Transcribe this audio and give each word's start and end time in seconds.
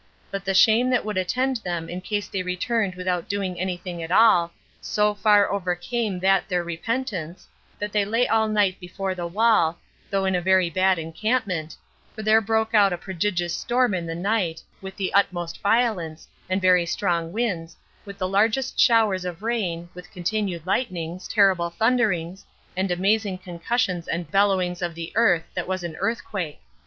But 0.31 0.45
the 0.45 0.55
shame 0.55 0.89
that 0.89 1.05
would 1.05 1.19
attend 1.19 1.57
them 1.57 1.87
in 1.87 2.01
case 2.01 2.27
they 2.27 2.41
returned 2.41 2.95
without 2.95 3.29
doing 3.29 3.59
any 3.59 3.77
thing 3.77 4.01
at 4.01 4.09
all, 4.09 4.51
so 4.81 5.13
far 5.13 5.51
overcame 5.51 6.19
that 6.21 6.49
their 6.49 6.63
repentance, 6.63 7.47
that 7.77 7.91
they 7.91 8.03
lay 8.03 8.27
all 8.27 8.47
night 8.47 8.79
before 8.79 9.13
the 9.13 9.27
wall, 9.27 9.77
though 10.09 10.25
in 10.25 10.33
a 10.33 10.41
very 10.41 10.71
bad 10.71 10.97
encampment; 10.97 11.77
for 12.15 12.23
there 12.23 12.41
broke 12.41 12.73
out 12.73 12.91
a 12.91 12.97
prodigious 12.97 13.55
storm 13.55 13.93
in 13.93 14.07
the 14.07 14.15
night, 14.15 14.63
with 14.81 14.95
the 14.97 15.13
utmost 15.13 15.61
violence, 15.61 16.27
and 16.49 16.63
very 16.63 16.87
strong 16.87 17.31
winds, 17.31 17.75
with 18.03 18.17
the 18.17 18.27
largest 18.27 18.79
showers 18.79 19.23
of 19.23 19.43
rain, 19.43 19.87
with 19.93 20.11
continued 20.11 20.65
lightnings, 20.65 21.27
terrible 21.27 21.69
thunderings, 21.69 22.43
and 22.75 22.89
amazing 22.89 23.37
concussions 23.37 24.07
and 24.07 24.31
bellowings 24.31 24.81
of 24.81 24.95
the 24.95 25.11
earth, 25.13 25.43
that 25.53 25.67
was 25.67 25.83
in 25.83 25.91
an 25.93 25.97
earthquake. 26.01 26.59